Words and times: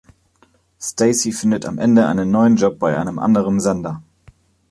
Stacy 0.79 1.31
findet 1.31 1.63
am 1.67 1.77
Ende 1.77 2.07
einen 2.07 2.31
neuen 2.31 2.55
Job 2.55 2.79
bei 2.79 2.97
einem 2.97 3.19
anderen 3.19 3.59
Sender. 3.59 4.01